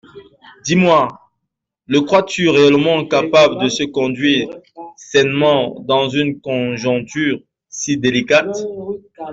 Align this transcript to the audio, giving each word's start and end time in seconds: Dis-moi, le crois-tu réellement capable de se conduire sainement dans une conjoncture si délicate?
Dis-moi, 0.63 1.07
le 1.85 2.01
crois-tu 2.01 2.49
réellement 2.49 3.05
capable 3.05 3.61
de 3.61 3.69
se 3.69 3.83
conduire 3.83 4.49
sainement 4.95 5.79
dans 5.81 6.09
une 6.09 6.41
conjoncture 6.41 7.37
si 7.69 7.97
délicate? 7.99 8.65